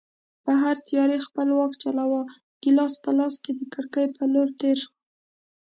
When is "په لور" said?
4.17-4.47